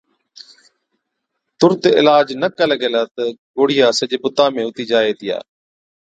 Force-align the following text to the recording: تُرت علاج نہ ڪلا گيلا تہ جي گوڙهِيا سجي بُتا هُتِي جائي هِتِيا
تُرت 1.59 1.83
علاج 1.99 2.27
نہ 2.41 2.47
ڪلا 2.57 2.75
گيلا 2.81 3.01
تہ 3.13 3.23
جي 3.29 3.33
گوڙهِيا 3.55 3.87
سجي 3.99 4.17
بُتا 4.23 4.45
هُتِي 4.65 4.83
جائي 4.91 5.09
هِتِيا 5.11 5.37